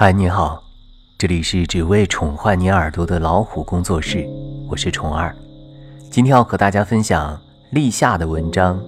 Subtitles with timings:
[0.00, 0.62] 嗨，你好，
[1.18, 4.24] 这里是只为宠坏你耳朵的老虎工作室，
[4.68, 5.34] 我是虫儿。
[6.08, 7.36] 今天要和大家分享
[7.70, 8.80] 立夏的文章。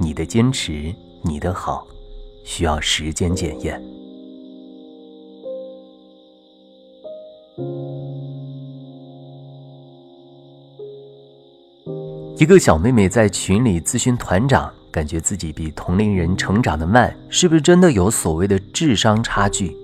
[0.00, 0.90] 你的坚持，
[1.20, 1.86] 你的好，
[2.46, 3.78] 需要时间检验。
[12.38, 19.76] 一个小妹妹在群里咨询团长，感觉自己比同龄人成长的慢，是不是真的有所谓的智商差距？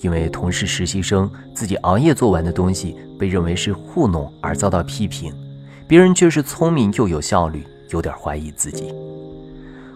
[0.00, 5.32] 因为同是实习生，自己熬夜做完的东西被认为是糊弄而遭到批评，
[5.86, 8.92] 别人却是聪明又有效率，有点怀疑自己。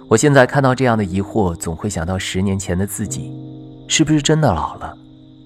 [0.09, 3.33] 我现在看到这样的疑惑，总会想到十年前的自己，
[3.87, 4.97] 是不是真的老了？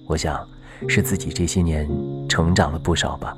[0.07, 0.39] 我想，
[0.87, 1.87] 是自己这些年
[2.27, 3.35] 成长了不少吧。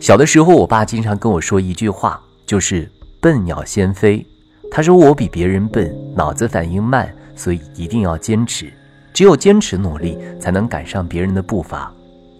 [0.00, 2.90] 小的时候，我爸经常跟我说一句话，就是
[3.20, 4.24] “笨鸟先飞”。
[4.70, 8.72] 他说我比别人笨，脑子反应慢，所以一定要坚持，
[9.20, 11.92] 只有坚持努力，才能赶上别人的步伐。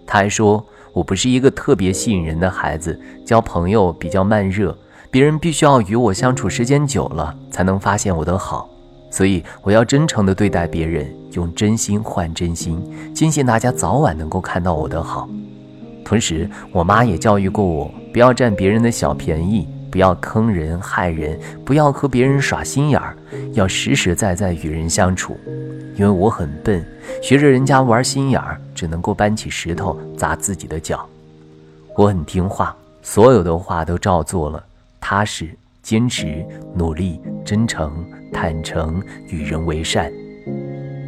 [0.03, 4.75] 他还说我不是一个特别吸引人的孩子，交朋友比较慢热，
[5.11, 8.67] 别人必须要与我相处时间久了，才能发现我的好。
[9.11, 12.81] 所以我要真诚地对待别人，用真心换真心，
[13.13, 15.29] 坚信大家早晚能够看到我的好。
[16.03, 23.15] 同时，我妈也教育过我，不要占别人的小便宜，不要坑人害人，不要和别人耍心眼儿，
[23.53, 25.37] 要实实在在与人相处。
[25.95, 26.83] 因为我很笨，
[27.21, 31.07] 学着人家玩心眼儿，只能够搬起石头砸自己的脚。
[31.97, 34.63] 我很听话，所有的话都照做了，
[35.01, 35.49] 踏实、
[35.83, 40.09] 坚持、努力、真诚、坦诚，与人为善。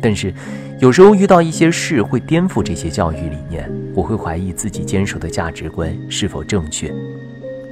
[0.01, 0.33] 但是，
[0.81, 6.93] 有时候遇到一些事会颠覆这些教育理念，我会怀疑自己坚守的价值观是否正确。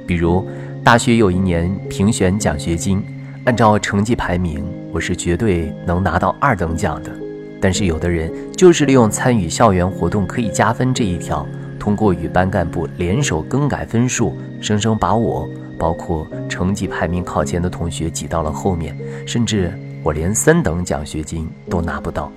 [0.06, 0.48] 比如，
[0.84, 3.00] 大学有一年评选奖学金，
[3.44, 7.12] 按照成绩排名，我是绝对能拿到二等奖的。
[7.60, 11.46] 但是，有的人就是利用参与校园活动可以加分这一条，
[11.78, 19.72] 通过与班干部联手更改分数，生生把我，包括成绩排名靠前的同学挤到了后面，甚至。
[20.04, 22.28] 我连三等奖学金都拿不到。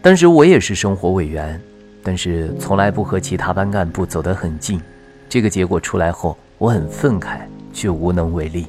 [0.00, 1.60] 当时我也是生活委员，
[2.00, 4.80] 但是从来不和其他班干部走得很近。
[5.28, 7.40] 这个结果出来后，我很愤慨，
[7.72, 8.66] 却无能为力。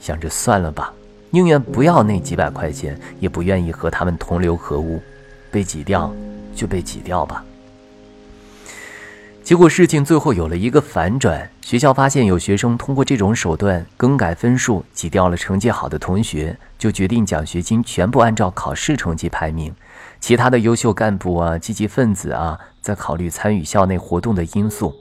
[0.00, 0.92] 想着算了吧，
[1.30, 5.00] 宁愿不要那几百块钱，也不愿意和他们同流合污。
[5.50, 6.12] 被挤掉，
[6.54, 7.42] 就被挤掉吧。
[9.42, 19.72] 结果事情最后有了一个反转，学校发现有学生通过这种手段更改分数，挤掉了成绩好的同学，就决定奖学金全部按照考试成绩排名，
[20.20, 24.94] 其他的优秀干部啊、积极分子啊，在考虑参与校内活动的因素。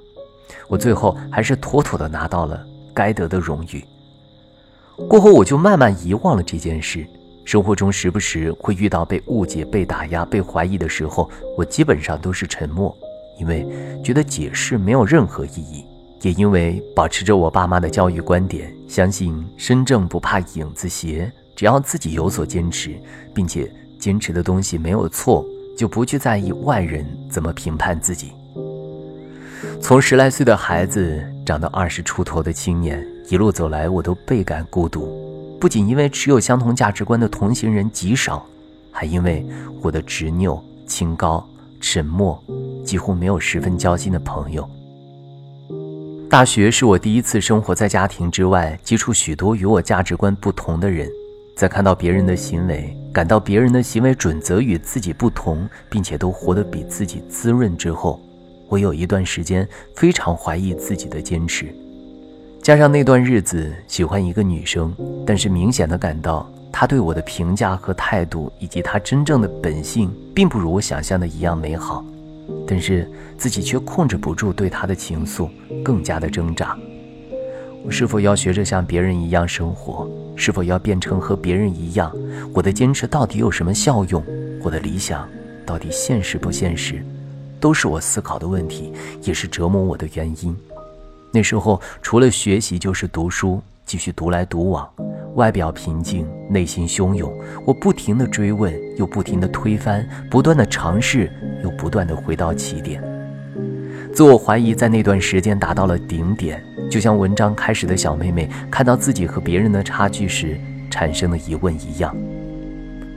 [0.68, 3.84] 我最后还是妥妥的拿到了该得的荣誉。
[5.08, 7.06] 过后我就慢慢遗忘了这件事，
[7.44, 12.96] 生活中时不时会遇到被误解、被打压、被怀疑的时候，我基本上都是沉默。
[13.38, 13.68] 因为
[14.02, 15.84] 觉得解释没有任何意义，
[16.22, 22.98] 也因为保持着我爸妈的教育观点，相信身正不怕影子斜，只要自己有所坚持，
[23.34, 23.70] 并且
[24.00, 25.46] 坚持的东西没有错，
[25.78, 28.32] 就不去在意外人怎么评判自己。
[29.82, 38.46] 从十来岁的孩子长到二十出头的青年，一路走来，我都倍感孤独，不仅因为持有相同价值观的同行人极少，
[38.92, 39.46] 还因为
[39.82, 41.48] 我的执拗、清高、
[41.80, 42.42] 沉默。
[42.86, 44.70] 几乎没有十分交心的朋友。
[46.30, 51.10] 大学是我第一次生活在家庭之外，接触许多与我价值观不同的人。
[51.58, 58.22] 在看到别人的行为，感到别人的行为准则与自己不同，并且都活得比自己滋润之后，
[58.68, 61.68] 我有一段时间非常怀疑自己的坚持。
[62.62, 64.96] 加上那段日子喜欢一个女生，
[65.26, 72.04] 但是明显的感到她对我的评价和态度，以及她真正的本性，并不如我想象的一样美好。
[72.68, 75.50] 但是自己却控制不住对他的情愫，
[75.84, 76.78] 更加的挣扎。
[77.84, 80.10] 我是否要学着像别人一样生活？
[80.36, 82.12] 是否要变成和别人一样？
[82.54, 84.24] 我的坚持到底有什么效用？
[84.64, 85.28] 我的理想
[85.66, 87.06] 到底现实不现实？
[87.60, 90.56] 都是我思考的问题，也是折磨我的原因。
[91.32, 94.88] 那时候除了学习就是读书，继续读来读往。
[95.36, 97.30] 外表平静，内心汹涌。
[97.66, 101.30] 我不停地追问，又不停地推翻，不断地尝试，
[101.62, 103.04] 又不断地回到起点。
[104.14, 110.58] 自我怀疑在那段时间达到了顶点，就像文章开始的小妹妹看到自己和别人的差距时
[110.90, 112.16] 产生的疑问一样。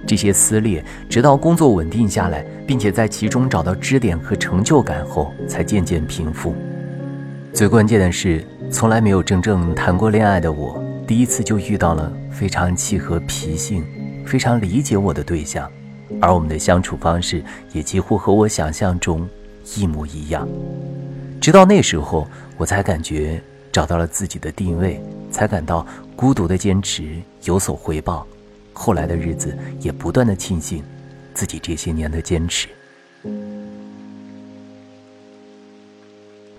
[0.08, 6.55] 这些撕裂，直到工作稳定下来，并且在其中找到支点和成就感后，才渐渐平复。
[7.52, 10.82] 最关键的是，从来没有真正谈过恋爱的我。
[11.06, 13.84] 第一次就遇到了非常契合脾性、
[14.25, 15.70] 非常理解我的对象，
[16.22, 19.28] 而我们的相处方式也几乎和我想象中
[19.76, 20.49] 一模一样。
[21.38, 22.26] 直到那时候，
[22.56, 23.38] 我才感觉
[23.70, 24.99] 找到了自己的定位，
[25.31, 27.04] 才感到孤独的坚持
[27.44, 28.26] 有所回报。
[28.78, 30.84] 后来的日子也不断的庆幸
[31.34, 32.69] 自己这些年的坚持。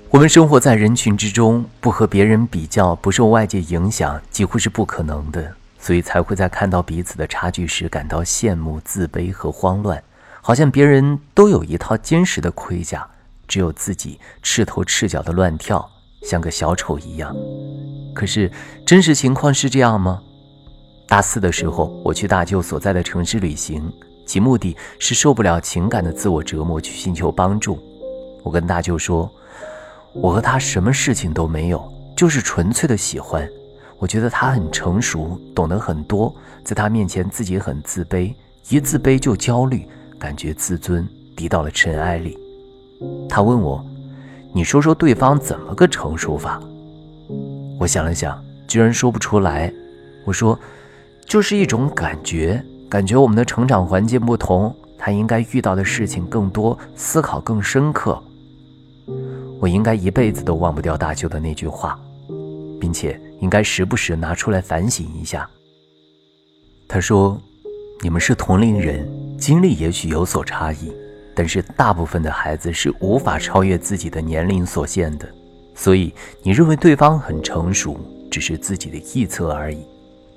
[0.10, 5.56] 我们生活在人群之中，不和别人比较，不受外界影响，几乎是不可能的。
[5.80, 10.04] 所以才会在看到彼此的差距时感到羡慕、自卑和慌乱，
[10.42, 13.07] 好像别人都有一套坚实的盔甲，
[13.48, 15.89] 只有自己赤头赤脚的乱跳，
[16.24, 17.33] 像个小丑一样。
[18.13, 18.51] 可是
[18.86, 20.21] 真实情况是这样吗？
[21.09, 23.91] 大四的时候，我去大舅所在的城市旅行，
[24.27, 27.79] 其目的是受不了情感的自我折磨，去寻求帮助。
[28.44, 29.29] 我跟大舅说。
[30.11, 33.47] 我和他什么事情都没有，就是纯粹的喜欢。
[34.00, 36.33] 我觉得他很成熟，懂得很多，
[36.63, 38.33] 在他面前自己很自卑，
[38.69, 41.07] 一自卑就焦虑，感觉自尊
[41.38, 42.35] 低到了尘埃里。
[43.29, 43.85] 他问我
[44.51, 46.59] ：“你说说对方怎么个成熟法？”
[47.79, 49.71] 我想了想，居然说不出来。
[50.25, 50.59] 我说
[51.30, 52.60] ：“就是一种感觉，
[52.90, 58.20] 感觉我们的成长环境不同，他应该遇到的事情更多，思考更深刻。”
[59.62, 62.00] 我应该一辈子都忘不掉大舅的那句话，
[62.81, 65.48] 并且应该时不时拿出来反省一下。
[66.88, 67.40] 他说
[68.02, 70.92] ：“你们是同龄人，经历也许有所差异，
[71.36, 75.30] 但是大部分的孩子是无法超越自己的年龄所限的。
[75.76, 76.12] 所以
[76.42, 78.00] 你认为对方很成熟，
[78.31, 79.86] 只是自己的臆测而已。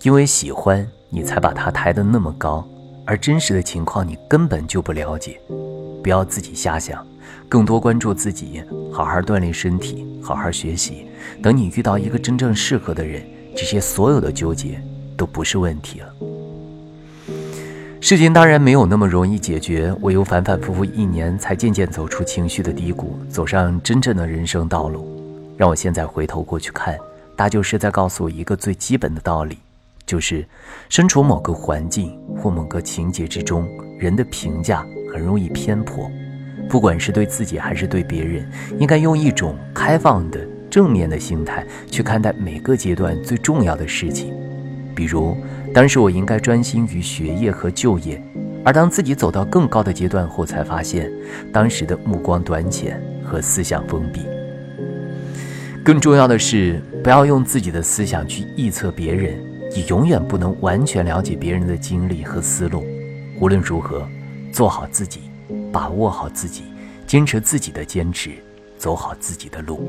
[0.02, 2.66] 因为喜欢你才把他抬得那么高，
[3.04, 5.40] 而真实的情况你根本就不了解。
[6.02, 7.04] 不要自己瞎想。”
[7.48, 11.06] 更多关注自己，好好锻炼身体，好好学习。
[11.42, 13.22] 等你遇到一个真正适合的人，
[13.54, 14.80] 这些所有的纠结
[15.18, 16.06] 都不是问题了。
[18.00, 25.06] 事情当然没有那么容易解决，我又反反复复一年，才渐渐走出情绪的低谷，走上真正的人生道路。
[25.58, 26.98] 让我现在回头过去看，
[27.36, 29.58] 大舅是在告诉我一个最基本的道理，
[30.06, 30.46] 就是
[30.88, 33.68] 身处某个环境或某个情节之中，
[33.98, 36.10] 人的评价很容易偏颇。
[36.68, 40.40] 不管是对自己还是对别人，应该用一种开放的、
[40.70, 44.32] 正面的心态去看待每个阶段最重要的事情。
[44.94, 45.36] 比如，
[45.74, 48.22] 当时我应该专心于学业和就业，
[48.64, 51.10] 而当自己走到更高的阶段后，才发现
[51.52, 54.22] 当时的目光短浅和思想封闭。
[55.84, 59.36] 更重要的是，不要用自己的思想去臆测别人，
[59.74, 62.84] 你永远不能完全了解别人的经历和思路。
[63.40, 64.06] 无论如何，
[64.52, 65.22] 做好自己。
[65.72, 66.64] 把握好自己，
[67.06, 68.30] 坚持自己的坚持，
[68.76, 69.80] 走好自己的路。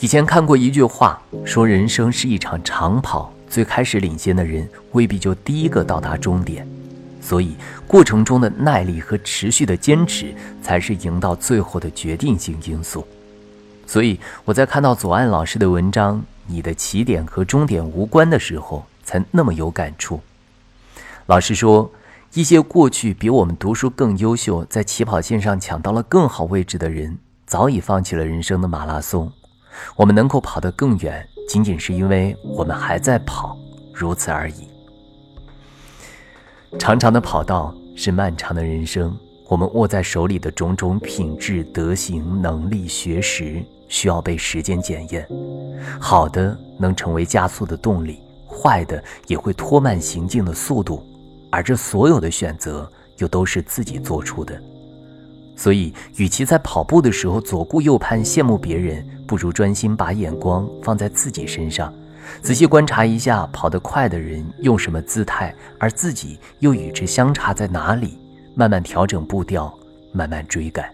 [0.00, 6.66] 以前看过一句话，说人生是一场长跑，最开始领先的人未必就第一个到达终点，
[7.20, 7.54] 所以
[7.86, 13.06] 过程中的耐力和持续的坚持才是赢到最后的决定性因素。
[13.86, 16.16] 所以我在看到左岸老师的文章
[16.48, 20.18] 《你的起点和终点无关》的时候，才那么有感触。
[21.26, 21.88] 老实说。
[22.34, 29.32] 一些过去比我们读书更优秀，在起跑线上抢到了更好位置的人，早已放弃了人生的马拉松。
[29.96, 33.56] 我们能够跑得更远，仅仅是因为我们还在跑，
[33.94, 34.68] 如此而已。
[36.78, 39.18] 长长的跑道是漫长的人生，
[39.48, 45.26] 我们握在手里的种种品质、德行、能力、学识，需要被时间检验。
[45.98, 51.02] 好的能成为加速的动力，坏的也会拖慢行进的速度。
[51.50, 52.86] 而这所有的选择
[53.16, 54.60] 又都是自己做出的，
[55.56, 61.90] 所以，与其在跑步的时候左顾右盼羡慕别人，不如专心把眼光放在自己身上，
[62.42, 68.18] 仔细观察一下跑得快的人用什么姿态，而自己又与之相差在哪里，
[68.58, 69.72] 慢慢调整步调，
[70.10, 70.92] 慢慢追赶。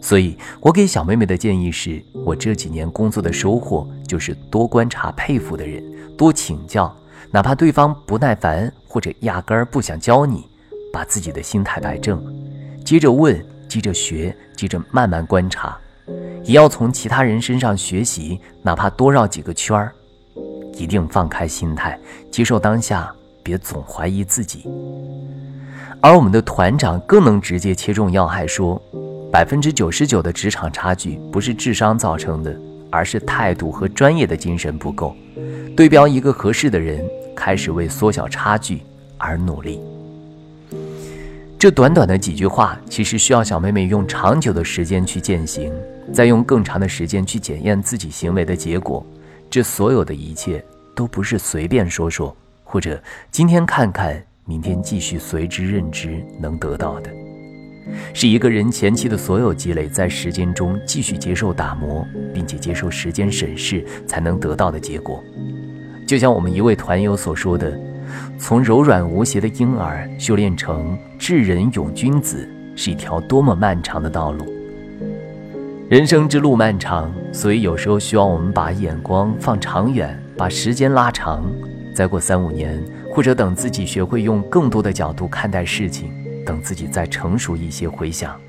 [0.00, 5.80] 所以我给小妹妹的建议是：我这几年工作的收获就是多观察佩服的人，
[6.16, 6.92] 多请教。
[7.30, 10.44] 哪怕对方不耐烦或者压根儿不想教你，
[10.92, 12.20] 把自己的心态摆正，
[12.84, 15.78] 接着问，接着学，接着慢慢观察，
[16.42, 19.92] 也要从其他人身上学习，哪怕多绕几个圈儿，
[20.74, 21.96] 一定放开心态，
[22.28, 23.14] 接受当下，
[23.44, 24.66] 别总怀疑自己。
[26.00, 28.80] 而我们的团长更能直接切中要害，说，
[29.30, 32.54] 百分之九十九的职场差距不是智商造成的，
[32.90, 35.14] 而是态度和专业的精神不够。
[35.76, 37.04] 对标一个合适的人。
[37.32, 38.82] 开始为缩小差距
[39.16, 39.80] 而努力。
[41.58, 45.72] 这短短的几句话，其实需要小妹妹用长久的时间去践行，
[46.12, 49.02] 再用更长的时间去检验自己行为的结果。
[49.48, 50.62] 这所有的一切
[50.94, 57.10] 都不是随便说说，或者今天看看，明天继续随之认知能得到的，
[58.12, 62.04] 是一个人前期的所有积累，在时间中继续接受打磨，
[62.34, 65.22] 并且接受时间审视，才能得到的结果。
[66.04, 67.78] 就像我们一位团友所说的
[68.40, 74.52] ：“从柔软无邪的婴儿修炼成智仁勇君子，是一条多么漫长的道路。”
[75.88, 81.44] 人生之路漫长，所以有时候需要我们把眼光放长远，把时间拉长。
[81.94, 86.12] 再过三五年，或者等自己学会用更多的角度看待事情，
[86.46, 88.40] 等自己再成熟一些，回想，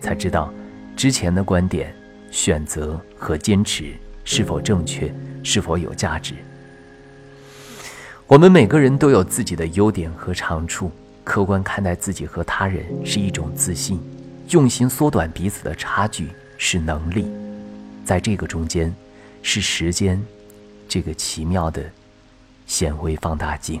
[0.00, 0.52] 才知道
[0.94, 1.94] 之前的观点、
[2.30, 5.12] 选择和坚持是否正确，
[5.42, 6.34] 是否有价值。
[8.26, 10.90] 我们每个人都有自己的优点和长处，
[11.24, 14.00] 客观看待自己和他人是一种自信，
[14.50, 16.28] 用心缩短彼此的差距。
[16.62, 17.26] 是能力，
[18.04, 18.94] 在这个中间，
[19.40, 20.22] 是时间，
[20.86, 21.82] 这个奇妙的
[22.66, 23.80] 显微放大镜。